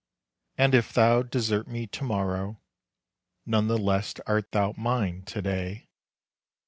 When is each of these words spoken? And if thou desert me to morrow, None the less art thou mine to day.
And 0.57 0.73
if 0.73 0.91
thou 0.91 1.21
desert 1.21 1.67
me 1.67 1.85
to 1.85 2.03
morrow, 2.03 2.59
None 3.45 3.67
the 3.67 3.77
less 3.77 4.15
art 4.25 4.51
thou 4.51 4.73
mine 4.75 5.21
to 5.25 5.43
day. 5.43 5.89